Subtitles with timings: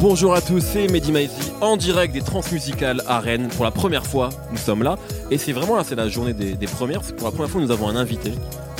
[0.00, 3.48] Bonjour à tous, c'est Mehdi Maizi en direct des Transmusicales à Rennes.
[3.56, 4.96] Pour la première fois, nous sommes là.
[5.30, 7.00] Et c'est vraiment là, c'est la journée des, des premières.
[7.00, 8.32] parce que Pour la première fois, nous avons un invité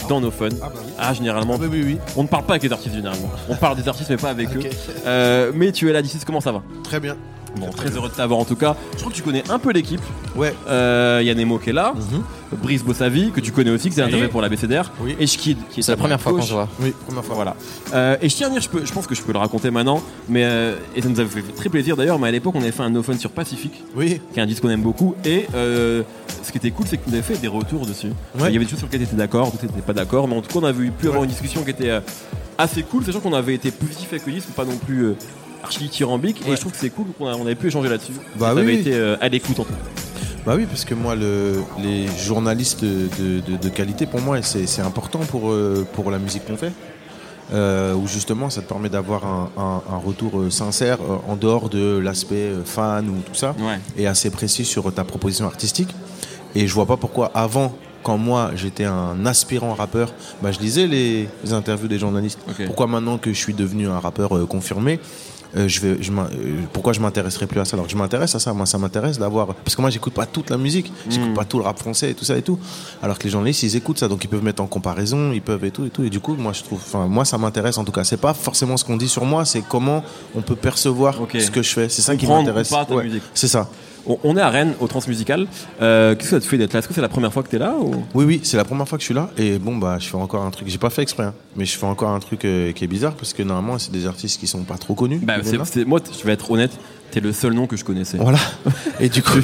[0.09, 0.49] dans nos fun.
[0.63, 0.93] Ah bah oui.
[0.99, 1.99] Ah, généralement, Oui, oui, oui.
[2.17, 3.31] on ne parle pas avec les artistes généralement.
[3.49, 4.61] On parle des artistes mais pas avec eux.
[5.07, 6.63] Euh, mais tu es là d'ici, comment ça va?
[6.85, 7.17] Très bien.
[7.59, 8.77] Bon, très heureux de t'avoir en tout cas.
[8.93, 10.01] Je crois que tu connais un peu l'équipe.
[10.35, 10.55] Ouais.
[10.69, 11.95] Euh, Il y a Nemo qui est là,
[12.63, 14.13] Brice Bossavi, que tu connais aussi, que c'est Salut.
[14.13, 15.17] intervenu pour la BCDR, Oui.
[15.19, 16.69] et Schkid, qui est C'est la première fois qu'on se voit.
[16.81, 17.35] Oui, première fois.
[17.35, 17.57] Voilà.
[17.95, 19.71] Euh, et je tiens à dire, je, peux, je pense que je peux le raconter
[19.71, 22.19] maintenant, mais euh, et ça nous avait fait très plaisir d'ailleurs.
[22.19, 24.21] Mais à l'époque, on avait fait un no fun sur Pacifique, Oui.
[24.33, 25.15] qui est un disque qu'on aime beaucoup.
[25.25, 26.03] Et euh,
[26.43, 28.09] ce qui était cool, c'est que nous avez fait des retours dessus.
[28.39, 28.49] Ouais.
[28.49, 30.37] Il y avait des choses sur lesquelles tu étais d'accord, d'autres tu pas d'accord, mais
[30.37, 32.01] en tout cas, on avait pu avoir une discussion qui était euh,
[32.59, 35.15] assez cool, sachant qu'on avait été positif accueillis, mais pas non plus
[35.63, 36.43] archi dithyrambique.
[36.47, 38.13] Et je trouve que c'est cool qu'on a- on avait pu échanger là-dessus.
[38.39, 39.79] Bah Ça oui, avait été euh, à l'écoute en tout cas.
[40.45, 44.81] Bah oui, parce que moi, le, les journalistes de, de- de qualité, pour moi, c'est
[44.83, 46.73] important pour, euh, pour la musique qu'on fait.
[47.53, 51.37] Euh, où justement, ça te permet d'avoir un, un- un retour euh, sincère euh, en
[51.37, 53.79] dehors de l'aspect fan ou tout ça, Ouais.
[53.97, 55.91] et assez précis sur ta proposition artistique.
[56.57, 60.89] Et je vois pas pourquoi avant, quand moi j'étais un aspirant rappeur, bah, je lisais
[60.89, 62.41] les, les interviews des journalistes.
[62.67, 64.99] Pourquoi maintenant que je suis devenu un rappeur euh, confirmé,
[65.57, 67.77] euh, je vais, je m'in- euh, pourquoi je m'intéresserais plus à ça?
[67.77, 70.27] Alors que je m'intéresse à ça, moi ça m'intéresse d'avoir, parce que moi j'écoute pas
[70.27, 71.35] toute la musique, j'écoute Mm.
[71.35, 72.59] pas tout le rap français et tout ça et tout.
[73.03, 75.65] Alors que les journalistes ils écoutent ça, donc ils peuvent mettre en comparaison, ils peuvent
[75.65, 76.05] et tout et tout.
[76.05, 78.05] Et du coup, moi je trouve, enfin moi ça m'intéresse en tout cas.
[78.05, 81.63] C'est pas forcément ce qu'on dit sur moi, c'est comment on peut percevoir ce que
[81.63, 81.89] je fais.
[81.89, 82.69] C'est ça qui m'intéresse.
[82.97, 83.05] Ouais.
[83.35, 83.69] C'est ça.
[84.07, 85.47] On, est à Rennes, au Transmusical.
[85.81, 86.79] Euh, Qu'est-ce que ça te fait d'être là?
[86.79, 88.05] Est-ce que c'est la première fois que tu es là ou...
[88.15, 89.31] Oui, oui, c'est la première fois que je suis là.
[89.37, 90.69] Et bon, bah, je fais encore un truc.
[90.69, 93.15] J'ai pas fait exprès, hein, mais je fais encore un truc euh, qui est bizarre
[93.15, 95.21] parce que normalement, c'est des artistes qui sont pas trop connus.
[95.23, 96.73] Bah, c'est, moi, je vais être honnête,
[97.11, 98.19] t'es le seul nom que je connaissais.
[98.19, 98.39] Voilà.
[99.01, 99.39] Et du coup,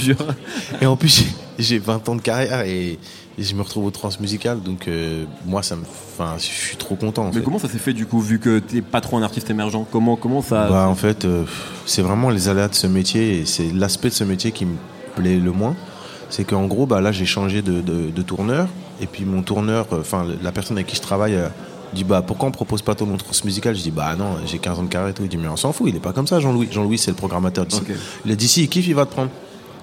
[0.80, 1.08] et en plus,
[1.58, 2.98] j'ai- j'ai 20 ans de carrière et,
[3.38, 4.60] et je me retrouve au transmusical.
[4.62, 7.24] Donc, euh, moi, ça me, enfin, je suis trop content.
[7.24, 7.42] En Mais fait.
[7.42, 9.86] comment ça s'est fait du coup, vu que t'es pas trop un artiste émergent?
[9.92, 10.68] Comment, comment ça.
[10.68, 11.44] Bah, en fait, euh,
[11.86, 14.76] c'est vraiment les aléas de ce métier et c'est l'aspect de ce métier qui me
[15.16, 15.76] plaît le moins.
[16.30, 18.68] C'est qu'en gros, bah, là, j'ai changé de, de- de tourneur
[19.00, 21.36] et puis mon tourneur, euh, enfin, la personne avec qui je travaille,
[21.92, 24.58] euh, dit bah pourquoi on propose pas ton nom transmusical Je dis bah non, j'ai
[24.58, 25.22] 15 ans de carrière et tout.
[25.22, 26.68] Il dit mais on s'en fout, il est pas comme ça, Jean-Louis.
[26.70, 27.82] Jean-Louis, c'est le programmateur d'ici.
[28.24, 29.30] Il a dit si il kiffe, il va te prendre.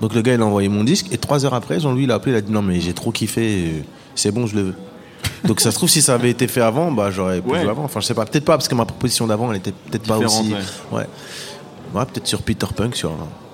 [0.02, 2.16] Donc le gars, il a envoyé mon disque et trois heures après, Jean-Louis il a
[2.16, 3.84] appelé, il a dit non mais j'ai trop kiffé,
[4.16, 4.76] c'est bon, je le veux.
[5.44, 7.62] Donc ça se trouve si ça avait été fait avant, bah j'aurais pu Ouais.
[7.62, 7.84] jouer avant.
[7.84, 10.18] Enfin je sais pas, peut-être pas parce que ma proposition d'avant, elle était peut-être pas
[10.18, 10.54] Différente, aussi.
[10.54, 10.98] ouais.
[11.00, 11.06] Ouais.
[11.94, 13.12] Ouais, peut-être sur Peter Punk, sur.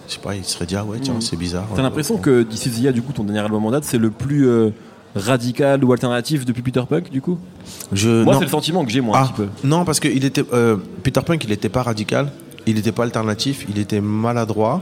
[0.08, 1.22] Je sais pas, il serait dit, ah ouais, tiens, Mhm.
[1.22, 1.66] c'est bizarre.
[1.76, 4.48] T'as l'impression que d'ici Zia, du coup, ton dernier album en date, c'est le plus
[4.48, 4.70] euh,
[5.16, 7.40] radical ou alternatif depuis Peter Punk, du coup
[7.94, 9.48] Je, Moi, c'est le sentiment que j'ai, moi, un Ah, petit peu.
[9.64, 12.32] Non, parce que il était, euh, Peter Punk, il n'était pas radical,
[12.66, 14.82] il n'était pas alternatif, il était maladroit.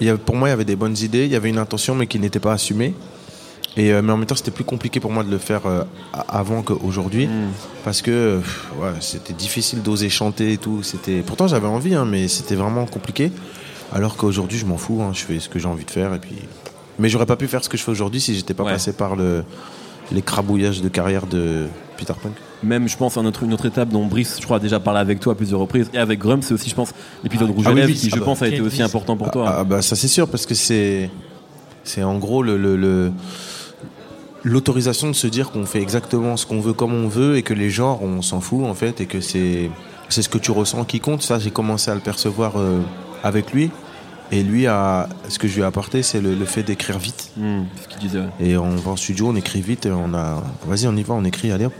[0.00, 1.58] Il y avait- pour moi, il y avait des bonnes idées, il y avait une
[1.58, 2.94] intention, mais qui n'était pas assumée.
[3.76, 5.82] Et, euh, mais en même temps, c'était plus compliqué pour moi de le faire euh,
[6.28, 7.28] avant qu'aujourd'hui.
[7.84, 10.82] Parce que pff, ouais, c'était difficile d'oser chanter et tout.
[10.84, 11.22] C'était...
[11.22, 13.32] Pourtant, j'avais envie, hein, mais c'était vraiment compliqué.
[13.92, 16.14] Alors qu'aujourd'hui, je m'en fous, hein, je fais ce que j'ai envie de faire.
[16.14, 16.36] Et puis...
[16.98, 18.72] Mais j'aurais pas pu faire ce que je fais aujourd'hui si j'étais pas Ouais.
[18.72, 19.44] passé par le,
[20.12, 21.66] les crabouillages de carrière de
[21.96, 22.32] Peter Punk.
[22.62, 25.00] Même, je pense, à notre, une autre étape dont Brice, je crois, a déjà parlé
[25.00, 27.70] avec toi à plusieurs reprises, et avec Grum, c'est aussi, je pense, l'épisode Rouge Ah
[27.70, 28.24] à oui, lèvres, oui, qui, je ah bah.
[28.24, 29.54] pense, a été aussi important pour toi.
[29.58, 31.10] Ah bah ça c'est sûr parce que c'est
[31.82, 33.12] c'est en gros le, le- le-
[34.44, 37.54] l'autorisation de se dire qu'on fait exactement ce qu'on veut comme on veut et que
[37.54, 39.70] les genres on s'en fout en fait et que c'est
[40.08, 41.22] c'est ce que tu ressens qui compte.
[41.22, 42.80] Ça j'ai commencé à le percevoir euh,
[43.22, 43.70] avec lui
[44.34, 47.30] et lui a ce que je lui ai apporté c'est le, le fait d'écrire vite
[47.36, 48.18] Hmm, c'est ce qu'il disait.
[48.20, 48.28] ouais.
[48.40, 51.14] et on va en studio on écrit vite et on a vas-y on y va
[51.14, 51.72] on écrit allez hop.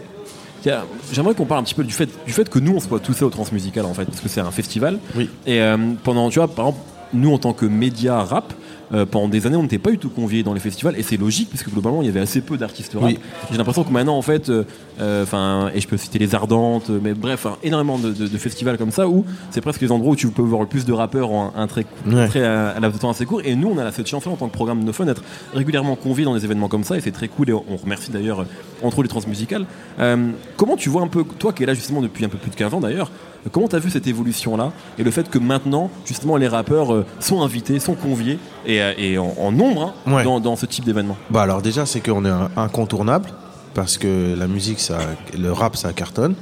[0.62, 2.98] Tiens, J'aimerais qu'on parle un petit peu du fait, du fait que nous, on soit
[2.98, 4.98] tous au Transmusical, en fait, parce que c'est un festival.
[5.14, 5.28] Oui.
[5.44, 8.54] Et euh, pendant, tu vois, par exemple, nous, en tant que média rap,
[8.92, 11.16] euh, pendant des années, on n'était pas du tout conviés dans les festivals, et c'est
[11.16, 13.04] logique, parce que globalement, il y avait assez peu d'artistes rap.
[13.04, 13.18] Oui.
[13.50, 14.64] J'ai l'impression que maintenant, en fait, euh,
[15.00, 18.38] euh, enfin, et je peux citer les Ardentes, mais bref, hein, énormément de, de- de
[18.38, 20.92] festivals comme ça, où c'est presque les endroits où tu peux voir le plus de
[20.92, 22.28] rappeurs en un, un très, Ouais.
[22.28, 23.40] très à, à la de temps assez court.
[23.44, 25.22] Et nous, on a cette chance en tant que programme de No Fun d'être
[25.54, 27.50] régulièrement conviés dans des événements comme ça, et c'est très cool.
[27.50, 28.44] Et on remercie d'ailleurs,
[28.82, 29.66] entre autres, les transmusicales.
[29.98, 32.50] Euh, comment tu vois un peu, toi qui es là justement depuis un peu plus
[32.50, 33.10] de 15 ans d'ailleurs,
[33.50, 37.04] comment tu as vu cette évolution-là et le fait que maintenant, justement, les rappeurs euh,
[37.20, 40.24] sont invités, sont conviés et, euh, et en, en nombre hein, Ouais.
[40.24, 41.16] dans, dans ce type d'événement?
[41.30, 43.30] Bah alors déjà c'est qu'on est incontournable
[43.74, 44.98] parce que la musique ça
[45.38, 46.34] le rap ça cartonne.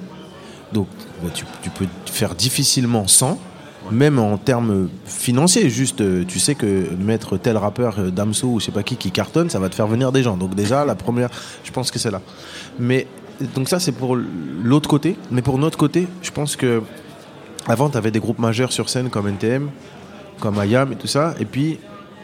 [0.73, 0.87] Donc
[1.23, 3.39] bah, tu, tu peux faire difficilement sans
[3.91, 5.69] même en termes financiers.
[5.69, 9.11] Juste euh, tu sais que mettre tel rappeur Damso ou je sais pas qui qui
[9.11, 10.37] cartonne ça va te faire venir des gens.
[10.37, 11.31] Donc déjà la première
[11.65, 12.21] je pense que c'est là.
[12.79, 13.07] Mais
[13.55, 16.83] donc ça c'est pour l'autre côté mais pour notre côté je pense que
[17.67, 19.69] avant tu avais des groupes majeurs sur scène comme NTM
[20.41, 21.79] comme IAM et tout ça et puis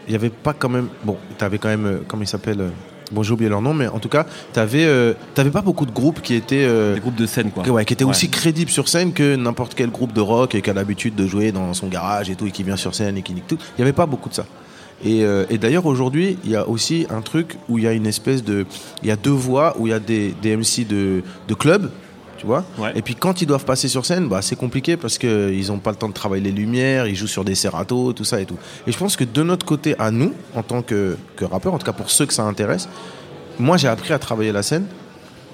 [0.07, 2.61] il y avait pas quand même bon tu avais quand même euh, comment il s'appelle
[2.61, 2.69] euh,
[3.11, 5.91] Bon, j'ai oublié leur nom, mais en tout cas, t'avais euh, t'avais pas beaucoup de
[5.91, 7.63] groupes qui étaient euh, Des groupes de scène, quoi.
[7.63, 8.11] que- ouais, qui étaient Ouais.
[8.11, 11.25] aussi crédibles sur scène que n'importe quel groupe de rock et qui a l'habitude de
[11.25, 13.57] jouer dans son garage et tout et qui vient sur scène et qui nique tout.
[13.75, 14.45] Il y avait pas beaucoup de ça.
[15.03, 17.93] Et, euh, et d'ailleurs aujourd'hui, il y a aussi un truc où il y a
[17.93, 18.65] une espèce de,
[19.01, 21.89] il y a deux voix où il y a des, des MC de, de club,
[22.37, 22.65] tu vois.
[22.77, 22.91] Ouais.
[22.95, 25.79] Et puis quand ils doivent passer sur scène, bah c'est compliqué parce que ils ont
[25.79, 28.45] pas le temps de travailler les lumières, ils jouent sur des serratos, tout ça et
[28.45, 28.57] tout.
[28.87, 31.77] Et je pense que de notre côté, à nous, en tant que, que rappeurs, en
[31.77, 32.89] tout cas pour ceux que ça intéresse,
[33.57, 34.85] moi j'ai appris à travailler la scène.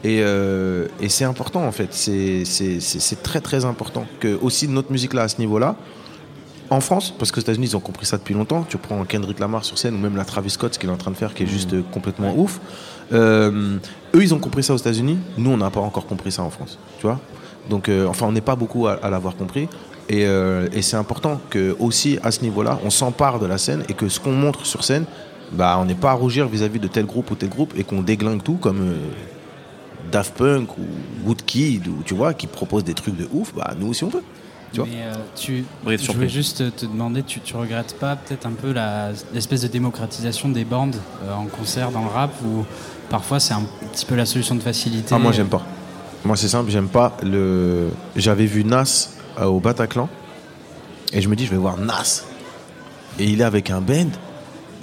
[0.03, 5.13] Et, euh, et c'est important en fait, c'est très très important que aussi notre musique
[5.13, 5.75] là à ce niveau-là,
[6.69, 8.65] en France, parce qu'aux États-Unis ils ont compris ça depuis longtemps.
[8.67, 10.97] Tu prends Kendrick Lamar sur scène ou même la Travis Scott, ce qu'il est en
[10.97, 12.59] train de faire, qui est juste complètement ouf.
[13.13, 13.77] Euh,
[14.15, 16.49] eux ils ont compris ça aux États-Unis, nous on n'a pas encore compris ça en
[16.49, 17.19] France, tu vois.
[17.69, 19.67] Donc euh, enfin on n'est pas beaucoup à, à l'avoir compris.
[20.07, 23.83] Et, euh, et c'est important que aussi à ce niveau-là, on s'empare de la scène
[23.89, 25.05] et que ce qu'on montre sur scène,
[25.51, 28.01] bah on n'est pas à rougir vis-à-vis de tel groupe ou tel groupe et qu'on
[28.01, 28.93] déglingue tout comme
[30.11, 30.83] Daft Punk ou
[31.27, 33.53] Woodkid ou tu vois qui proposent des trucs de ouf.
[33.55, 34.21] Bah nous aussi on peut.
[34.75, 38.45] Tu vois Mais euh, tu, je voulais juste te demander, tu, tu regrettes pas peut-être
[38.45, 38.73] un peu
[39.33, 42.65] l'espèce de démocratisation des bandes euh, en concert dans le rap où
[43.09, 43.63] parfois c'est un
[43.93, 45.65] petit peu la solution de facilité Ah moi j'aime pas.
[46.25, 47.87] Moi c'est simple, j'aime pas le.
[48.17, 50.09] J'avais vu Nas euh, au Bataclan
[51.13, 52.25] et je me dis je vais voir Nas
[53.17, 54.09] et il est avec un band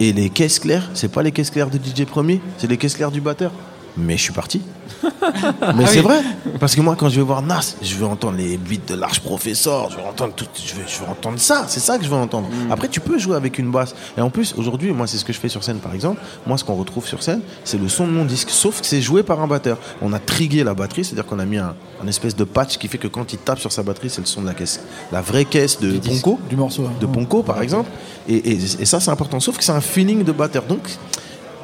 [0.00, 2.94] et les caisses claires, c'est pas les caisses claires de DJ Premier, c'est les caisses
[2.94, 3.52] claires du batteur.
[3.96, 4.62] Mais je suis parti.
[5.76, 6.20] Mais c'est vrai,
[6.60, 9.20] parce que moi quand je vais voir Nas, je veux entendre les beats de l'arche
[9.20, 12.08] professeur, je veux entendre tout, je veux, je veux entendre ça, c'est ça que je
[12.08, 12.48] veux entendre.
[12.70, 13.94] Après tu peux jouer avec une basse.
[14.16, 16.20] Et en plus aujourd'hui, moi c'est ce que je fais sur scène par exemple.
[16.46, 19.02] Moi ce qu'on retrouve sur scène, c'est le son de mon disque, sauf que c'est
[19.02, 19.78] joué par un batteur.
[20.00, 22.88] On a trigué la batterie, c'est-à-dire qu'on a mis un, un espèce de patch qui
[22.88, 24.80] fait que quand il tape sur sa batterie, c'est le son de la caisse,
[25.10, 25.98] la vraie caisse de.
[25.98, 26.84] Ponko Du morceau.
[26.86, 26.92] hein.
[27.00, 27.90] de Ponko par exemple
[28.28, 30.80] et, et- et ça c'est important sauf que c'est un feeling de batteur donc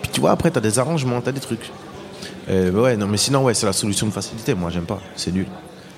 [0.02, 1.70] puis tu vois après t'as des arrangements t'as des trucs
[2.48, 5.32] Euh, ouais non mais sinon ouais c'est la solution de facilité moi j'aime pas c'est
[5.32, 5.46] nul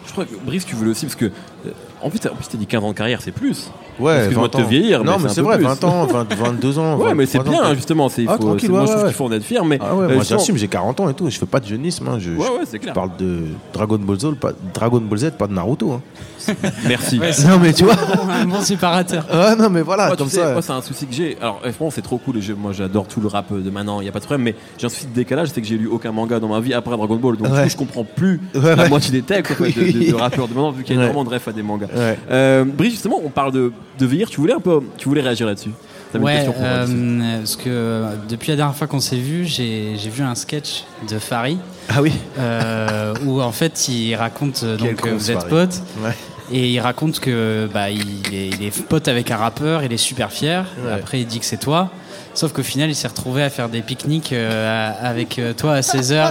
[0.07, 1.27] Je crois que Brice, tu le aussi parce que.
[1.67, 1.71] euh,
[2.03, 3.71] En plus, t'as en plus, t'as dit 15 ans de carrière, c'est plus.
[4.01, 5.65] Ouais Excuse-moi de te vieillir, non mais mais c'est vrai plus.
[5.67, 7.75] 20 ans 20 22 ans Ouais, mais c'est 23 ans, bien, quoi.
[7.75, 8.09] justement.
[8.09, 9.05] c'est- il Ah, c'est- moi, ouais, je trouve ouais.
[9.09, 9.65] qu'il faut en être fier.
[9.65, 11.61] Mais, ah ouais euh, moi justement- j'assume j'ai 40 ans et tout je fais pas
[11.61, 12.93] de jeunisme hein, je, Ouais, ouais, je- c'est clair.
[12.95, 13.41] je parle de
[13.73, 16.01] Dragon Ball Z pas, Dragon Ball Z pas de Naruto hein.
[16.89, 17.19] Merci.
[17.19, 17.95] Ouais, c'est non mais tu vois
[18.33, 19.27] un bon séparateur.
[19.31, 21.37] ah non mais voilà Moi, tu comme sais, ça moi, c'est un souci que j'ai.
[21.41, 22.39] Alors, eh, franchement, c'est trop cool.
[22.39, 24.01] et je- moi, j'adore tout le rap de maintenant.
[24.01, 24.45] Il n'y a pas de problème.
[24.45, 25.49] Mais j'ai un souci de décalage.
[25.55, 27.37] C'est que j'ai lu aucun manga dans ma vie après Dragon Ball.
[27.37, 27.65] Donc, du Ouais.
[27.65, 28.89] coup, je comprends plus Ouais, la ouais.
[28.89, 31.11] moitié des textes de, rappeurs de maintenant, vu qu'il y a Ouais.
[31.11, 31.87] énormément de refs à des mangas.
[31.95, 32.19] Ouais.
[32.31, 34.29] Euh, Brice, justement, on parle de, de vieillir.
[34.29, 35.71] Tu voulais un peu, tu voulais réagir là-dessus.
[36.15, 40.11] Ouais, moi, euh, parce que euh, depuis la dernière fois qu'on s'est vu, j'ai j'ai
[40.11, 41.59] vu un sketch de Farid
[41.89, 46.17] ah oui euh, où en fait il raconte donc ce vous êtes potes ouais
[46.53, 49.97] et il raconte que bah il est, il est pote avec un rappeur, il est
[49.97, 50.67] super fier.
[50.85, 50.93] Ouais.
[50.93, 51.91] Après il dit que c'est toi.
[52.33, 55.81] Sauf qu'au final, il s'est retrouvé à faire des pique-niques euh, avec euh, toi à
[55.81, 56.31] 16h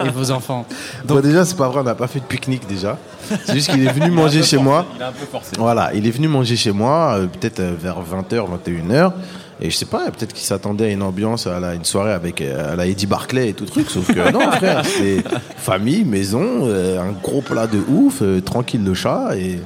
[0.00, 0.66] et, et vos enfants.
[1.04, 2.98] Bon, déjà, c'est pas vrai, on n'a pas fait de pique-nique déjà.
[3.44, 4.84] C'est juste qu'il est venu manger chez moi.
[4.96, 5.52] Il a un peu forcé.
[5.58, 9.12] Voilà, il est venu manger chez moi, euh, peut-être vers 20h, 21h.
[9.60, 12.42] Et je sais pas, peut-être qu'il s'attendait à une ambiance, à la- une soirée avec
[12.42, 13.88] à la Eddie Barclay et tout truc.
[13.88, 15.22] Sauf que non, frère, c'est
[15.56, 19.30] famille, maison, euh, un gros plat de ouf, euh, tranquille le chat.
[19.36, 19.60] Et,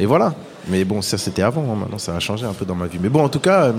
[0.00, 0.34] et voilà.
[0.68, 2.98] Mais bon, ça c'était avant, hein, maintenant ça a changé un peu dans ma vie.
[3.00, 3.72] Mais bon, en tout cas, euh,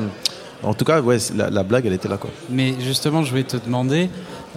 [0.64, 2.30] en tout cas ouais, la, la blague, elle était là quoi.
[2.50, 4.10] Mais justement, je voulais te demander,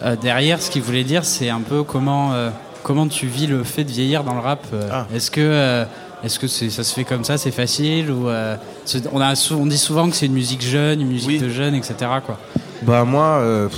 [0.02, 2.50] euh, derrière, ce qu'il voulait dire, c'est un peu comment, euh,
[2.82, 4.64] comment tu vis le fait de vieillir dans le rap.
[4.72, 5.06] euh, Ah.
[5.14, 5.84] Est-ce que,
[6.24, 10.08] est-ce que ça se fait comme ça, c'est facile ou, on, a, on dit souvent
[10.10, 11.38] que c'est une musique jeune, une musique Oui.
[11.38, 11.94] de jeunes, etc.
[12.24, 12.38] Quoi.
[12.82, 13.68] Bah moi, de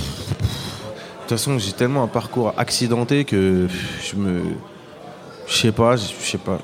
[1.21, 4.41] toute façon, j'ai tellement un parcours accidenté que pff, je me,
[5.47, 6.59] je sais pas, je sais pas.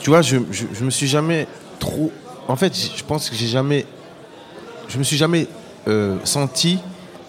[0.00, 1.46] Tu vois, je, je, je me suis jamais
[1.78, 2.10] trop.
[2.48, 3.84] En fait, je pense que j'ai jamais,
[4.94, 5.48] je me suis jamais
[5.88, 6.78] euh, senti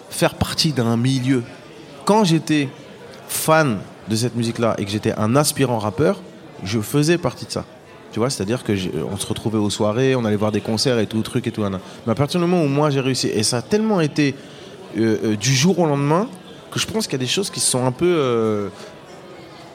[0.08, 1.42] faire partie d'un milieu.
[2.04, 2.68] Quand j'étais
[3.26, 6.22] fan de cette musique-là et que j'étais un aspirant rappeur,
[6.62, 7.64] je faisais partie de ça.
[8.12, 8.72] Tu vois, c'est-à-dire que
[9.10, 11.62] on se retrouvait aux soirées, on allait voir des concerts et tout, truc et tout.
[11.62, 14.36] Mais à partir du moment où moi j'ai réussi, et ça a tellement été
[14.96, 16.28] euh, euh, du jour au lendemain,
[16.70, 18.70] que je pense qu'il y a des choses qui sont un peu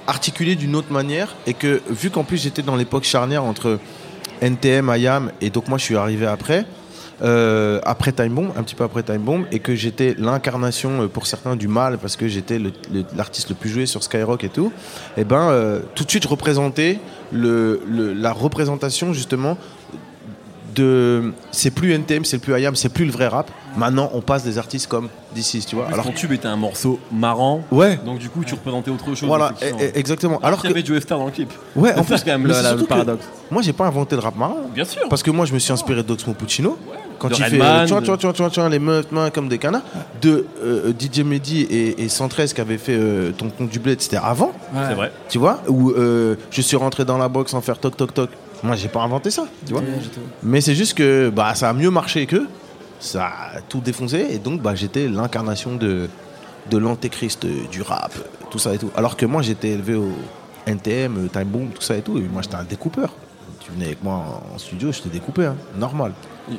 [0.08, 3.80] articulées d'une autre manière, et que vu qu'en plus j'étais dans l'époque charnière entre
[4.40, 6.66] NTM, IAM, et donc moi je suis arrivé après,
[7.86, 11.28] après Time Bomb, un petit peu après Time Bomb, et que j'étais l'incarnation euh, pour
[11.28, 14.50] certains du mal parce que j'étais le- le- l'artiste le, plus joué sur Skyrock et
[14.50, 14.72] tout.
[15.18, 17.00] Et ben euh, tout de suite je représentais
[17.32, 17.82] le,
[18.16, 19.58] la représentation justement
[20.76, 23.52] de c'est plus NTM, c'est plus IAM, c'est plus le vrai rap.
[23.76, 25.84] Maintenant on passe des artistes comme DC, tu vois.
[25.86, 27.62] Alors, Alors ton tube était un morceau marrant.
[27.72, 28.00] ouais.
[28.06, 29.28] Donc, du coup, tu représentais autre chose.
[29.28, 30.38] Voilà, e- e- exactement.
[30.38, 31.52] Alors Alors qu'il que y avait Joe Star dans le clip.
[31.76, 33.26] ouais, C'est ça, quand même, le- la- le paradoxe.
[33.50, 34.58] Moi, j'ai pas inventé le rap marrant.
[34.74, 35.02] Bien sûr.
[35.10, 36.78] Parce que moi, je me suis inspiré d'Oxmo Puccino.
[37.22, 38.60] Quand De il Redman, fait tu vois, de- tu vois, tu vois, tu vois, tu
[38.60, 39.84] vois, les meufs mains comme des canards,
[40.22, 44.02] de euh, DJ Mehdi et, et 113 qui avait fait euh, ton compte du bled,
[44.02, 44.82] c'était avant, Ouais.
[44.90, 45.12] C'est vrai.
[45.30, 48.30] tu vois, où euh, je suis rentré dans la box sans faire toc toc toc.
[48.64, 49.82] Moi, j'ai pas inventé ça, tu vois.
[50.44, 52.48] Mais c'est juste que bah, ça a mieux marché qu'eux,
[53.00, 56.08] ça a tout défoncé, et donc bah, j'étais l'incarnation de,
[56.70, 58.92] de l'antéchrist euh, du rap, euh, tout ça et tout.
[58.96, 60.10] Alors que moi, j'étais élevé au
[60.68, 63.14] NTM, euh, Time Boom, tout ça et tout, et moi, j'étais un découpeur.
[63.64, 66.14] Tu venais avec moi en studio, j'étais découpé, hein, normal.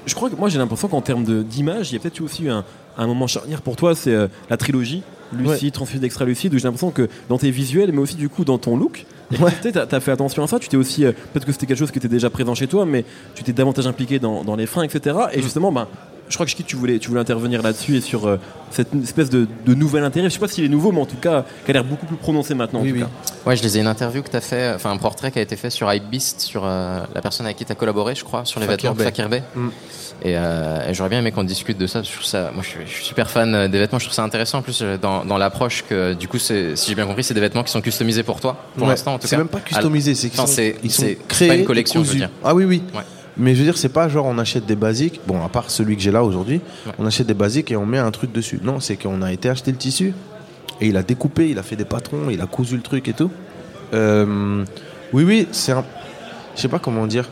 [0.07, 2.51] Je crois que moi j'ai l'impression qu'en termes d'image, il y a peut-être aussi eu
[2.51, 2.65] un,
[2.97, 6.65] un moment charnière pour toi, c'est euh, la trilogie Lucide, Transfused, Extra Lucide, où j'ai
[6.65, 9.07] l'impression que dans tes visuels, mais aussi du coup dans ton look,
[9.41, 9.51] Ouais.
[9.63, 11.91] tu as, fait attention à ça, tu t'es aussi, euh, peut-être que c'était quelque chose
[11.91, 13.05] qui était déjà présent chez toi, mais
[13.35, 15.17] tu t'es davantage impliqué dans, dans les freins, etc.
[15.17, 15.39] Mm.
[15.39, 15.89] Et justement, ben,
[16.33, 18.39] je crois que je tu voulais, tu voulais intervenir là-dessus et sur euh,
[18.71, 21.17] cette espèce de, de nouvel intérêt, je sais pas s'il est nouveau, mais en tout
[21.17, 22.81] cas, qui a l'air beaucoup plus prononcé maintenant.
[22.81, 23.03] en Oui, tout oui.
[23.03, 23.09] cas.
[23.45, 25.43] Ouais, je les ai une interview que tu as fait, enfin un portrait qui a
[25.43, 28.45] été fait sur Hypebeast, sur euh, la personne avec qui tu as collaboré, je crois,
[28.47, 29.05] sur les Fakir vêtements Bey.
[29.05, 29.43] Fakir Bey.
[29.55, 29.69] Mm.
[30.25, 31.99] Et, euh, et j'aurais bien aimé qu'on discute de ça.
[31.99, 33.99] parce que Je trouve ça, moi, je suis, je suis super fan euh, des vêtements.
[33.99, 36.89] Je trouve ça intéressant en plus euh, dans, dans l'approche que, du coup, c'est, si
[36.89, 38.91] j'ai bien compris, c'est des vêtements qui sont customisés pour toi, pour Ouais.
[38.91, 39.39] l'instant en tout C'est cas.
[39.39, 41.49] même pas customisé, c'est qu'ils sont, c'est- ils sont c'est- c'est créés.
[41.49, 42.31] pas une collection, je veux dire.
[42.45, 42.83] Ah oui, oui.
[42.95, 43.03] Ouais.
[43.39, 45.97] Mais je veux dire, c'est pas genre on achète des basiques, bon, à part celui
[45.97, 46.93] que j'ai là aujourd'hui, Ouais.
[46.99, 48.61] on achète des basiques et on met un truc dessus.
[48.63, 50.13] Non, c'est qu'on a été acheter le tissu
[50.81, 53.13] et il a découpé, il a fait des patrons, il a cousu le truc et
[53.15, 53.31] tout.
[53.95, 54.65] Euh,
[55.13, 55.85] oui, oui, c'est un.
[56.57, 57.29] Je sais pas comment dire.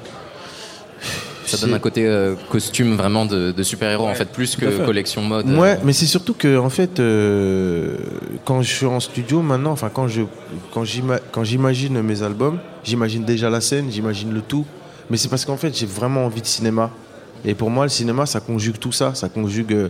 [1.47, 4.85] Ça donne un côté euh, costume vraiment de, de super-héros en fait, plus que fait.
[4.85, 5.49] collection mode.
[5.51, 7.97] Ouais, euh, mais c'est surtout que en fait, euh,
[8.45, 10.23] quand je suis en studio maintenant, enfin quand je
[10.73, 10.85] quand
[11.43, 14.65] j'imagine mes albums, j'imagine déjà la scène, j'imagine le tout.
[15.11, 16.91] Mais c'est parce qu'en fait, j'ai vraiment envie de cinéma.
[17.45, 19.89] Et pour moi, le cinéma, ça conjugue tout ça, ça conjugue euh,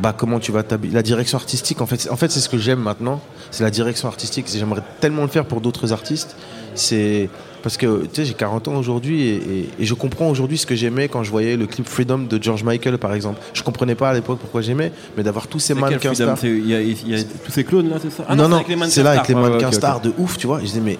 [0.00, 1.80] bah comment tu vas t'habiller, la direction artistique.
[1.80, 3.20] En fait, c'est- en fait, c'est ce que j'aime maintenant,
[3.50, 4.46] c'est la direction artistique.
[4.52, 6.36] J'aimerais tellement le faire pour d'autres artistes.
[6.74, 7.28] C'est
[7.62, 10.66] parce que tu sais, j'ai 40 ans aujourd'hui et, et- et je comprends aujourd'hui ce
[10.66, 13.40] que j'aimais quand je voyais le clip Freedom de George Michael, par exemple.
[13.54, 16.44] Je comprenais pas à l'époque pourquoi j'aimais, mais d'avoir tous ces mannequins stars.
[16.44, 18.24] Il y, a- il y a tous ces clones là, c'est ça?
[18.28, 20.58] Ah non, non, c'est là avec les ouais, mannequins stars de ouf, tu vois.
[20.58, 20.98] Je disais, mais.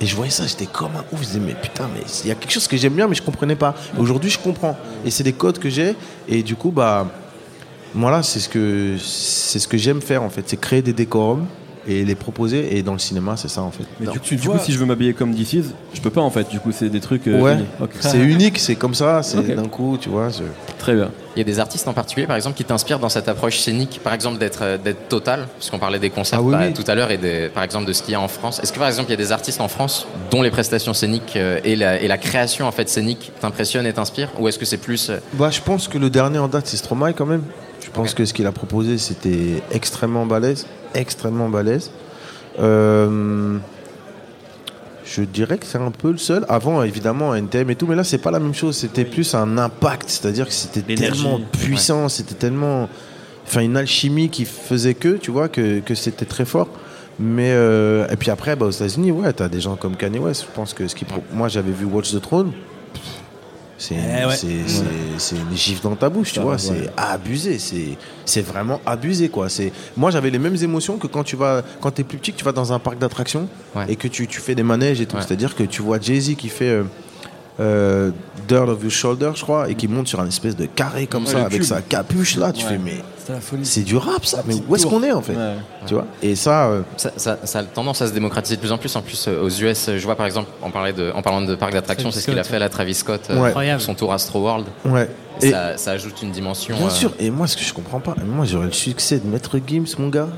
[0.00, 1.20] Et je voyais ça, j'étais comme un ouf.
[1.20, 3.22] Je disais, mais putain, mais il y a quelque chose que j'aime bien, mais je
[3.22, 3.74] comprenais pas.
[3.98, 4.76] Aujourd'hui, je comprends.
[5.04, 5.94] Et c'est des codes que j'ai.
[6.28, 7.06] Et du coup, bah.
[7.96, 10.42] Voilà, c'est ce que, c'est ce que j'aime faire en fait.
[10.48, 11.46] C'est créer des décorums
[11.86, 12.76] et les proposer.
[12.76, 13.84] Et dans le cinéma, c'est ça en fait.
[14.00, 14.12] Mais Non.
[14.12, 16.30] du, coup, du coup, si je veux m'habiller comme This Is, je peux pas en
[16.30, 16.48] fait.
[16.50, 17.26] Du coup, c'est des trucs.
[17.28, 17.66] euh, Ouais, uniques.
[17.80, 17.90] Ok.
[18.00, 19.54] c'est unique, c'est comme ça, c'est Ok.
[19.54, 20.28] d'un coup, tu vois.
[20.78, 21.10] Très bien.
[21.36, 24.00] Il y a des artistes en particulier, par exemple, qui t'inspirent dans cette approche scénique,
[24.04, 26.72] par exemple d'être euh, d'être total, parce qu'on parlait des concerts Ah oui, bah, oui.
[26.72, 28.60] tout à l'heure et des, par exemple de ce qu'il y a en France.
[28.62, 31.34] Est-ce que par exemple il y a des artistes en France dont les prestations scéniques
[31.36, 34.64] euh, et, la, et la création en fait scénique t'impressionnent et t'inspirent, ou est-ce que
[34.64, 37.42] c'est plus euh, Bah, je pense que le dernier en date, c'est Stromae quand même.
[37.84, 40.66] Je pense que ce qu'il a proposé, c'était extrêmement balèze.
[40.94, 41.90] Extrêmement balèze.
[42.58, 43.58] Euh,
[45.04, 46.44] je dirais que c'est un peu le seul.
[46.48, 48.76] Avant, évidemment, NTM et tout, mais là, c'est pas la même chose.
[48.76, 50.08] C'était plus un impact.
[50.08, 52.88] C'est-à-dire que c'était tellement puissant, c'était tellement.
[53.46, 56.68] Enfin, une alchimie qui faisait que, tu vois, que, que c'était très fort.
[57.18, 60.46] Mais euh, et puis après, bah, aux États-Unis, ouais, t'as des gens comme Kanye West.
[60.48, 62.52] Je pense que ce qui, moi, j'avais vu Watch the Throne.
[63.76, 64.36] C'est Eh ouais.
[65.18, 66.52] c'est- une gifle dans ta bouche, tu vois.
[66.52, 66.58] ouais.
[66.58, 67.58] C'est abusé.
[68.24, 69.48] C'est vraiment abusé, quoi.
[69.48, 72.38] C'est moi, j'avais les mêmes émotions que quand tu vas, quand t'es plus petit, que
[72.38, 73.48] tu vas dans un parc d'attractions
[73.88, 75.16] et que tu, tu fais des manèges et tout.
[75.20, 76.84] C'est-à-dire que tu vois Jay Z qui fait euh,
[77.60, 78.10] euh,
[78.48, 81.24] Dirt of Your Shoulder, je crois, et qui monte sur un espèce de carré comme
[81.24, 81.62] Ouais, ça avec cube.
[81.62, 82.52] sa capuche là.
[82.52, 82.72] Tu Ouais.
[82.72, 83.02] fais mais
[83.62, 84.42] c'est du rap ça.
[84.46, 85.54] Mais où est-ce qu'on est en fait Ouais.
[85.86, 86.04] Tu vois?
[86.22, 86.66] Et ça.
[86.66, 88.94] euh, ça, ça- ça a tendance à se démocratiser de plus en plus.
[88.96, 91.54] En plus, euh, aux US, je vois par exemple, en, parlait de, en parlant de
[91.54, 94.12] parc d'attractions, Travis c'est ce qu'il a fait à la Travis Scott, euh, son tour
[94.12, 94.66] Astro World.
[94.86, 95.08] ouais.
[95.42, 96.76] Et, Ça, ça ajoute une dimension.
[96.76, 99.26] Bien euh, sûr, et moi ce que je comprends pas, moi j'aurais le succès de
[99.26, 100.28] Maître Gims, mon gars.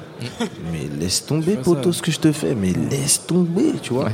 [0.73, 4.04] mais laisse tomber, poto, ce que je te fais, mais laisse tomber, tu vois.
[4.06, 4.12] Ouais.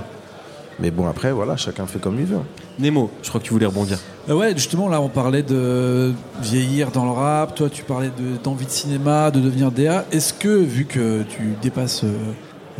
[0.80, 2.38] Mais bon, après, voilà, chacun fait comme il veut.
[2.78, 3.98] Nemo, je crois que tu voulais rebondir.
[4.28, 7.54] Euh, ouais, justement, là, on parlait de vieillir dans le rap.
[7.54, 10.04] Toi, tu parlais de- d'envie de, cinéma, de devenir DA.
[10.12, 12.12] Est-ce que, vu que tu dépasses euh,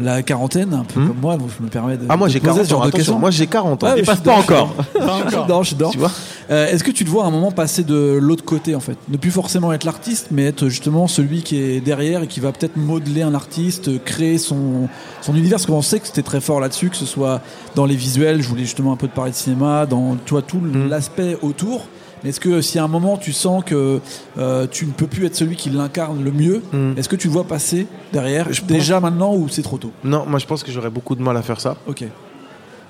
[0.03, 1.09] la quarantaine, un peu Hmm.
[1.09, 2.05] comme moi, donc je me permets de.
[2.09, 3.19] Ah, moi j'ai poser 40 ce genre ans, de attention, questions.
[3.19, 3.87] moi j'ai 40 ans.
[3.87, 4.75] Ouais, mais suis pas encore.
[4.95, 5.63] dedans.
[5.63, 5.77] Je suis.
[5.91, 6.11] Tu vois
[6.51, 8.97] Euh, Est-ce que tu te vois à un moment passer de l'autre côté en fait?
[9.09, 12.53] Ne plus forcément être l'artiste, mais être justement celui qui est derrière et qui va
[12.53, 14.89] peut-être modeler un artiste, créer son,
[15.23, 15.53] son univers.
[15.59, 17.41] Parce qu'on sait que c'était très fort là-dessus, que ce soit
[17.75, 20.59] dans les visuels, je voulais justement un peu te parler de cinéma, dans toi tout
[20.59, 20.89] Mm.
[20.89, 21.87] l'aspect autour.
[22.25, 24.01] Est-ce que si à un moment tu sens que
[24.39, 26.93] euh, tu ne peux plus être celui qui l'incarne le mieux, Mm.
[26.97, 29.91] est-ce que tu le vois passer derrière Je pense- déjà maintenant ou c'est trop tôt
[30.05, 31.77] Non, moi je pense que j'aurais beaucoup de mal à faire ça.
[31.87, 32.05] Ok.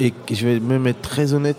[0.01, 1.57] Et je vais même être très honnête,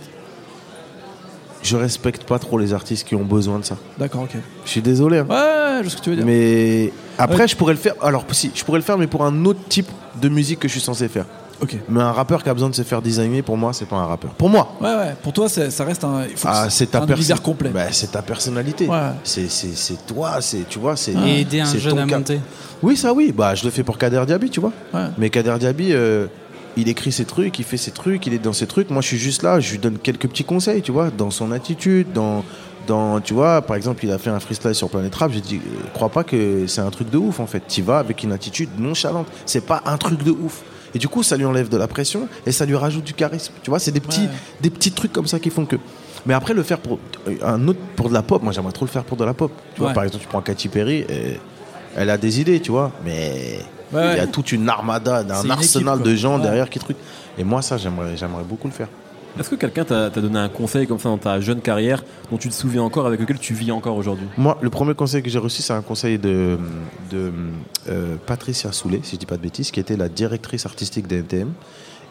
[1.62, 3.78] je respecte pas trop les artistes qui ont besoin de ça.
[3.98, 4.36] D'accord, ok.
[4.66, 5.20] Je suis désolé.
[5.20, 5.26] hein.
[5.30, 6.26] Ouais, je sais ce que tu veux dire.
[6.26, 7.48] Mais après, Ouais.
[7.48, 7.94] je pourrais le faire.
[8.02, 9.88] Alors, si, je pourrais le faire, mais pour un autre type
[10.22, 11.26] de musique que je suis censé faire.
[11.64, 11.78] Ok.
[11.88, 14.06] Mais un rappeur qui a besoin de se faire designer, pour moi, c'est pas un
[14.06, 14.32] rappeur.
[14.32, 14.74] Pour moi.
[14.82, 15.16] Ouais, ouais.
[15.22, 16.26] Pour toi, ça reste un.
[16.30, 17.70] il faut Ah, c'est ta univers complet.
[17.70, 18.88] Bah, c'est ta personnalité.
[18.88, 19.12] Ouais.
[19.24, 21.14] C'est, c'est, c'est toi, c'est, tu vois, c'est.
[21.14, 22.42] Et aider un jeune à monter.
[22.82, 23.32] Oui, ça oui.
[23.32, 24.74] Bah, je le fais pour Kader Diaby, tu vois.
[24.94, 25.08] Ouais.
[25.18, 26.28] Mais Kader Diaby, euh,
[26.76, 28.90] il écrit ses trucs, il fait ses trucs, il est dans ses trucs.
[28.90, 31.54] Moi, je suis juste là, je lui donne quelques petits conseils, tu vois, dans son
[31.54, 32.44] attitude, dans,
[32.88, 35.32] dans, tu vois, par exemple, il a fait un freestyle sur Planet Rap.
[35.32, 37.64] J'ai dit, euh, crois pas que c'est un truc de ouf, en fait.
[37.70, 39.28] Tu vas avec une attitude nonchalante.
[39.46, 40.62] C'est pas un truc de ouf.
[40.96, 43.54] Et du coup, ça lui enlève de la pression et ça lui rajoute du charisme.
[43.64, 44.30] Tu vois, c'est des petits, Ouais.
[44.62, 45.78] des petits trucs comme ça qui font que.
[46.26, 48.86] Mais après, le faire pour euh, un autre, pour de la pop, moi j'aimerais trop
[48.86, 49.52] le faire pour de la pop.
[49.74, 49.94] Tu vois, Ouais.
[49.96, 51.34] par exemple, tu prends Katy Perry, euh,
[51.96, 53.60] elle a des idées, tu vois, mais
[53.92, 56.98] Ouais, il y a toute une armada, un arsenal équipe, de gens derrière qui truc.
[57.38, 58.88] Et moi, ça, j'aimerais, j'aimerais beaucoup le faire.
[59.40, 62.50] Est-ce que quelqu'un t'a donné un conseil comme ça dans ta jeune carrière dont tu
[62.50, 64.28] te souviens encore, avec lequel tu vis encore aujourd'hui?
[64.38, 66.60] Moi, le premier conseil que j'ai reçu, c'est un conseil de,
[67.12, 67.32] de
[67.90, 71.50] euh, Patricia Soulet, si je dis pas de bêtises, qui était la directrice artistique d'NTM.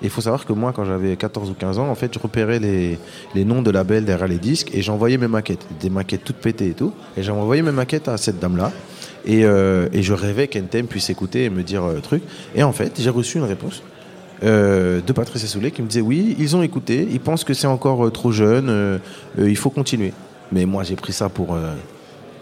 [0.03, 2.19] Et il faut savoir que moi, quand j'avais 14 ou 15 ans, en fait, je
[2.19, 2.99] repérais les,
[3.37, 6.71] les noms de labels derrière les disques et j'envoyais mes maquettes, des maquettes toutes pétées
[6.71, 6.93] et tout.
[7.17, 8.73] Et j'envoyais mes maquettes à cette dame-là.
[9.25, 12.25] Et, euh, et je rêvais qu'NTM puisse écouter et me dire euh, truc.
[12.57, 13.85] Et en fait, j'ai reçu une réponse
[14.45, 17.67] euh, de Patricia Soulet qui me disait oui, ils ont écouté, ils pensent que c'est
[17.67, 18.99] encore euh, trop jeune, euh,
[19.39, 20.13] euh, il faut continuer.
[20.51, 21.75] Mais moi, j'ai pris ça pour, euh,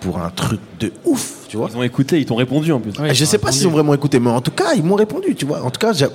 [0.00, 1.68] pour un truc de ouf, tu vois.
[1.72, 2.98] Ils ont écouté, ils t'ont répondu en plus.
[2.98, 5.34] Ouais, je sais pas s'ils ont vraiment écouté, mais en tout cas, ils m'ont répondu,
[5.34, 5.62] tu vois.
[5.62, 6.06] En tout cas, j'ai-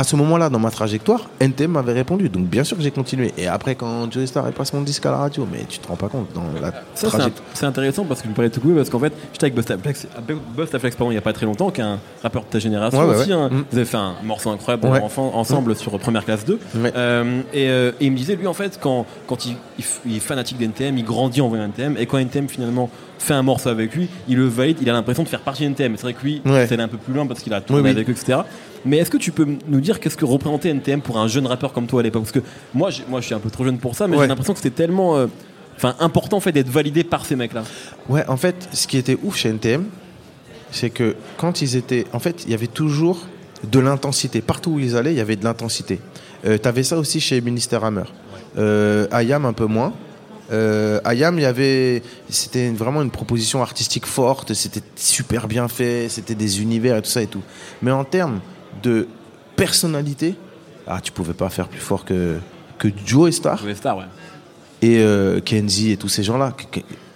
[0.00, 2.28] à ce moment-là, dans ma trajectoire, NTM m'avait répondu.
[2.28, 3.32] Donc, bien sûr que j'ai continué.
[3.36, 5.88] Et après, quand Joey Star est passé mon disque à la radio, mais tu te
[5.88, 7.48] rends pas compte dans la Ça, c'est un- trajectoire.
[7.52, 10.06] c'est intéressant parce que je me parlais tout cool parce qu'en fait, j'étais avec Bustaflex,
[10.56, 13.00] Bustaflex pardon, il n'y a pas très longtemps, qui est un rappeur de ta génération
[13.00, 13.30] Ouais, ouais, aussi.
[13.30, 13.34] ouais.
[13.34, 13.48] hein.
[13.50, 13.64] Mm.
[13.72, 16.60] Vous avez fait un morceau incroyable enfant- ensemble sur Première Classe 2.
[16.76, 16.92] Ouais.
[16.94, 19.98] Euh, et, euh, et il me disait, lui, en fait, quand, quand il, il f-
[20.06, 22.88] il est fanatique d'NTM, il grandit en voyant NTM, et quand NTM finalement
[23.18, 25.94] fait un morceau avec lui, il le valide, il a l'impression de faire partie d'NTM.
[25.96, 27.88] C'est vrai que lui, c'est allé un peu plus loin parce qu'il a tourné Oui,
[27.88, 27.96] oui.
[27.96, 28.38] avec eux, etc.
[28.84, 31.72] Mais est-ce que tu peux nous dire qu'est-ce que représentait NTM pour un jeune rappeur
[31.72, 32.22] comme toi à l'époque?
[32.22, 32.40] Parce que
[32.74, 34.24] moi, moi, je suis un peu trop jeune pour ça, mais Ouais.
[34.24, 35.16] j'ai l'impression que c'était tellement.
[35.16, 35.26] euh,
[36.00, 37.62] important en fait d'être validé par ces mecs-là.
[38.08, 39.84] Ouais, en fait, ce qui était ouf chez NTM,
[40.72, 42.04] c'est que quand ils étaient.
[42.12, 43.20] En fait, il y avait toujours
[43.70, 44.40] de l'intensité.
[44.40, 46.00] Partout où ils allaient, il y avait de l'intensité.
[46.44, 48.04] Euh, T'avais ça aussi chez Ministère Hammer.
[48.56, 49.92] Euh, Ayam, un peu moins.
[50.50, 52.02] Euh, Ayam, il y avait.
[52.28, 57.10] C'était vraiment une proposition artistique forte, c'était super bien fait, c'était des univers et tout
[57.10, 57.42] ça et tout.
[57.82, 58.40] Mais en termes
[58.82, 59.08] de
[59.56, 60.34] personnalité,
[60.86, 62.38] ah, tu pouvais pas faire plus fort que,
[62.78, 64.04] que Joe Star Joey Star, ouais.
[64.82, 66.54] et euh, Kenzie et tous ces gens-là.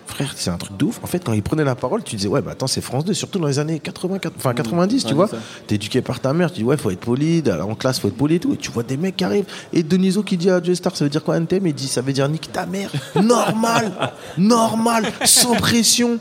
[0.06, 1.00] Frère, c'est un truc de ouf.
[1.02, 3.14] En fait, quand ils prenaient la parole, tu disais, ouais, bah attends, c'est France 2,
[3.14, 5.30] surtout dans les années 80, enfin 90, tu Ouais, vois.
[5.66, 8.16] T'es éduqué par ta mère, tu dis, ouais, faut être poli, en classe, faut être
[8.16, 8.52] poli et tout.
[8.52, 9.46] Et tu vois des mecs qui arrivent.
[9.72, 12.02] Et Deniso qui dit à Joe Star, ça veut dire quoi, NTM Il dit, ça
[12.02, 12.90] veut dire nique ta mère.
[13.14, 13.90] Normal,
[14.36, 16.18] normal, sans pression.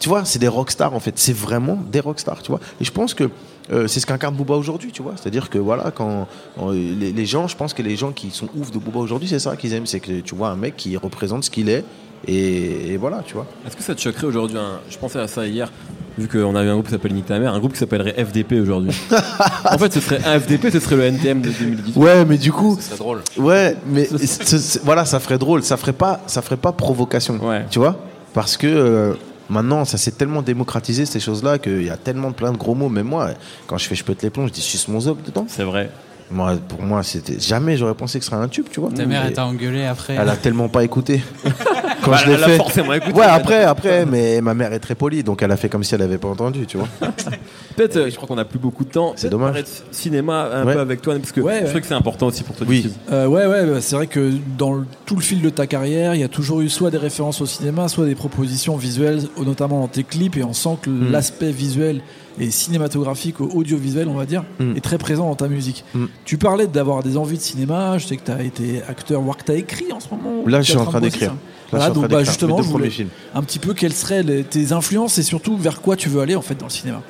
[0.00, 1.18] Tu vois, c'est des rockstars en fait.
[1.18, 2.60] C'est vraiment des rockstars, tu vois.
[2.78, 3.30] Et je pense que
[3.72, 5.14] euh, c'est ce qu'incarne Booba aujourd'hui, tu vois.
[5.16, 6.28] C'est-à-dire que voilà, quand
[6.72, 9.38] les, les gens, je pense que les gens qui sont ouf de Booba aujourd'hui, c'est
[9.38, 11.84] ça qu'ils aiment, c'est que tu vois un mec qui représente ce qu'il est.
[12.26, 13.46] Et, et voilà, tu vois.
[13.66, 14.56] Est-ce que ça te choquerait aujourd'hui
[14.88, 15.70] Je pensais à ça hier,
[16.18, 18.54] vu qu'on avait un groupe qui s'appelle Nick ta mère, un groupe qui s'appellerait FDP
[18.62, 18.92] aujourd'hui.
[19.70, 21.96] en fait, ce serait un FDP, ce serait le NTM de 2018.
[22.00, 23.20] Ouais, mais du coup, C'est drôle.
[23.36, 25.62] ouais, mais c'est- c'est- voilà, ça ferait drôle.
[25.62, 27.66] Ça ferait pas, ça ferait pas provocation, Ouais.
[27.68, 27.96] tu vois,
[28.32, 29.12] parce que euh,
[29.50, 32.74] maintenant, ça s'est tellement démocratisé ces choses-là qu'il y a tellement de plein de gros
[32.74, 32.88] mots.
[32.88, 33.30] Même moi,
[33.66, 35.46] quand je fais je pète les plombs, je dis suce mon zob dedans.
[35.48, 35.90] C'est vrai.
[36.30, 38.90] Moi, pour moi, c'était jamais j'aurais pensé que ce serait un tube, tu vois.
[38.90, 40.14] Ta mère, elle t'a engueulé après.
[40.14, 41.22] elle a tellement pas écouté.
[42.04, 42.56] Quand Bah, je l'ai fait.
[42.56, 43.12] forcément écouté.
[43.18, 45.94] Ouais, après, après, mais ma mère est très polie, donc elle a fait comme si
[45.94, 46.88] elle avait pas entendu, tu vois.
[47.76, 49.14] Peut-être, euh, je crois qu'on a plus beaucoup de temps.
[49.16, 49.48] C'est dommage.
[49.52, 50.74] parler de cinéma un Ouais.
[50.74, 52.66] peu avec toi, parce que Ouais, je trouve que c'est important aussi pour toi.
[52.68, 52.92] Oui.
[53.10, 56.14] Euh, ouais, ouais, bah, c'est vrai que dans le- tout le fil de ta carrière,
[56.14, 59.80] il y a toujours eu soit des références au cinéma, soit des propositions visuelles, notamment
[59.80, 61.10] dans tes clips, et on sent que Mm.
[61.10, 62.00] l'aspect visuel
[62.38, 64.76] et cinématographique, ou audiovisuel, on va dire, Mm.
[64.76, 65.84] est très présent dans ta musique.
[65.94, 66.04] Mm.
[66.24, 69.36] Tu parlais d'avoir des envies de cinéma, je sais que tu as été acteur, voire
[69.36, 70.42] que tu as écrit en ce moment.
[70.46, 71.34] Là, je suis t'es en train bosser d'écrire.
[71.70, 72.90] Voilà, donc bah, justement, je voulais
[73.34, 76.34] un petit peu quelles seraient les- tes influences et surtout vers quoi tu veux aller
[76.36, 77.02] en fait dans le cinéma?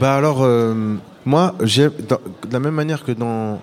[0.00, 2.16] Bah alors, euh, moi, j'ai dans-
[2.48, 3.60] de la même manière que dans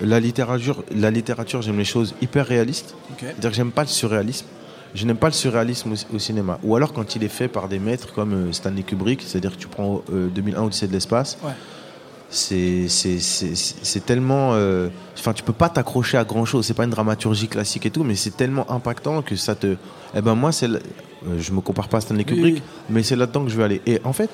[0.00, 2.94] la littérature, la littérature, j'aime les choses hyper réalistes.
[3.18, 4.46] C'est-à-dire que j'aime pas le surréalisme.
[4.94, 6.58] Je n'aime pas le surréalisme au, au cinéma.
[6.62, 9.60] Ou alors quand il est fait par des maîtres comme euh, Stanley Kubrick, c'est-à-dire que
[9.60, 11.36] tu prends euh, 2001 Odyssée de l'espace.
[11.44, 11.52] Ouais.
[12.30, 12.86] C'est
[14.06, 14.50] tellement.
[14.54, 16.64] euh, Enfin, tu peux pas t'accrocher à grand chose.
[16.66, 19.76] C'est pas une dramaturgie classique et tout, mais c'est tellement impactant que ça te.
[20.14, 20.68] Eh ben moi, c'est.
[20.68, 20.78] euh,
[21.38, 22.62] je me compare pas à Stanley Kubrick, oui.
[22.90, 23.80] mais c'est là-dedans que je vais aller.
[23.86, 24.30] Et en fait,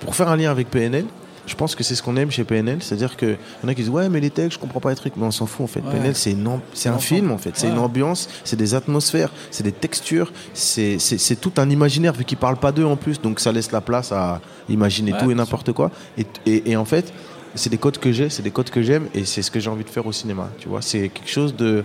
[0.00, 1.04] pour faire un lien avec PNL,
[1.46, 3.82] je pense que c'est ce qu'on aime chez PNL, c'est-à-dire que y en a qui
[3.82, 5.66] disent ouais mais les textes je comprends pas les trucs, mais on s'en fout en
[5.66, 5.80] fait.
[5.80, 5.92] Ouais.
[5.92, 7.72] PNL c'est un film en fait, c'est Ouais.
[7.72, 12.56] une ambiance, c'est des atmosphères, c'est des textures, c'est tout un imaginaire vu qu'ils parlent
[12.56, 15.72] pas d'eux en plus, donc ça laisse la place à imaginer Ouais, tout et n'importe
[15.72, 15.90] quoi.
[16.18, 17.12] Et, et, et en fait
[17.56, 19.70] c'est des codes que j'ai, c'est des codes que j'aime et c'est ce que j'ai
[19.70, 20.50] envie de faire au cinéma.
[20.58, 21.84] Tu vois, c'est quelque chose de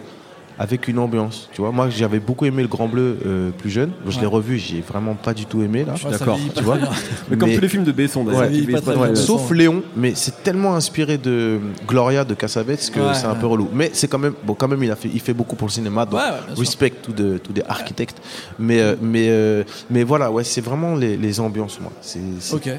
[0.62, 1.48] avec une ambiance.
[1.54, 3.92] Tu vois, moi j'avais beaucoup aimé le Grand Bleu euh, plus jeune.
[4.08, 4.34] Je l'ai Ouais.
[4.34, 5.94] revu, j'ai vraiment pas du tout aimé là.
[5.94, 6.78] Ouais, ça d'accord, tu vois.
[7.30, 8.26] Mais comme Mais- tous les films de Besson.
[8.28, 9.16] Ouais, qui il est pas bien.
[9.16, 13.40] Sauf Léon, mais c'est tellement inspiré de Gloria de Cassavetes que Ouais, c'est un ouais.
[13.40, 13.70] peu relou.
[13.74, 15.72] Mais c'est quand même bon, quand même il a fait, il fait beaucoup pour le
[15.72, 18.18] cinéma, donc Ouais, ouais, respect tous de tous des architectes.
[18.60, 21.92] Mais euh, mais euh, mais voilà, ouais, c'est vraiment les, les ambiances, moi.
[22.02, 22.20] C'est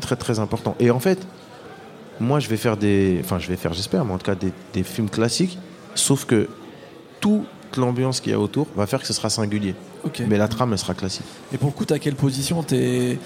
[0.01, 0.77] très très important.
[0.79, 1.27] Et en fait,
[2.21, 4.53] moi je vais faire des, enfin je vais faire, j'espère, mais en tout cas des,
[4.75, 5.59] des films classiques,
[5.95, 6.47] sauf que
[7.71, 9.75] toute l'ambiance qu'il y a autour va faire que ce sera singulier.
[10.29, 11.25] Mais la trame elle sera classique.
[11.53, 13.19] Et pour le coup, t'as quelle position T'es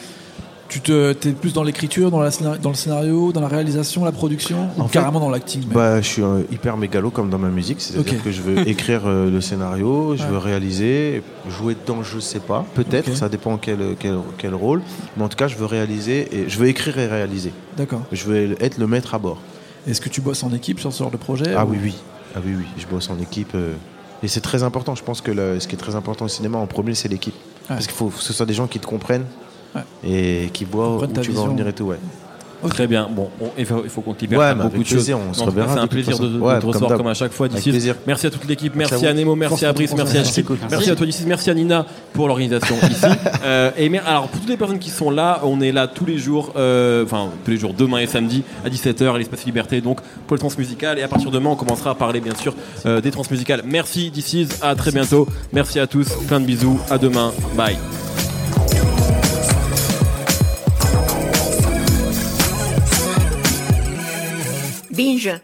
[0.66, 2.30] tu te, t'es plus dans l'écriture, dans, la
[2.60, 6.00] dans le scénario, dans la réalisation, la production, ou En fait, carrément dans l'acting Bah,
[6.00, 9.30] je suis euh, hyper mégalo comme dans ma musique, c'est-à-dire que je veux écrire euh,
[9.30, 10.28] le scénario, je Ouais.
[10.30, 14.80] veux réaliser, jouer dedans, je sais pas, peut-être, ça dépend quel, quel, quel rôle,
[15.16, 17.52] mais en tout cas, je veux réaliser et je veux écrire et réaliser.
[17.76, 18.02] D'accord.
[18.10, 19.38] Je veux être le maître à bord.
[19.86, 21.94] Est-ce que tu bosses en équipe sur ce genre de projet Ah ou- oui, oui,
[22.34, 23.74] ah oui, oui, je bosse en équipe euh,
[24.22, 24.94] et c'est très important.
[24.94, 27.34] Je pense que le- ce qui est très important au cinéma, en premier, c'est l'équipe,
[27.68, 29.26] parce qu'il faut que ce soit des gens qui te comprennent
[29.74, 29.82] Ouais.
[30.04, 31.98] et qui voient où tu veux en venir et tout, ouais.
[32.68, 33.08] Très bien.
[33.10, 34.38] Bon, on- il faut, qu'on te libère.
[34.38, 35.10] Ouais, beaucoup de choses.
[35.12, 36.38] on se C'est un plaisir de, de.
[36.38, 37.72] Ouais, te comme recevoir comme à chaque fois d'ici.
[38.06, 38.74] Merci à toute l'équipe.
[38.74, 39.14] Merci, Merci à.
[39.14, 42.28] Nemo, merci à Brice, merci à Chip, merci à toi d'ici, merci à Nina pour
[42.28, 43.04] l'organisation ici.
[43.44, 46.18] Euh, et alors pour toutes les personnes qui sont là, on est là tous les
[46.18, 50.00] jours, euh, enfin tous les jours, demain et samedi à 17h à l'espace Liberté, donc
[50.26, 50.98] pour le transmusical.
[50.98, 52.54] Et à partir de demain, on commencera à parler bien sûr
[52.86, 53.62] euh, des transmusicales.
[53.64, 55.26] Merci d'ici, à très bientôt.
[55.52, 57.76] Merci à tous, plein de bisous, à demain, bye.
[64.96, 65.40] Binja.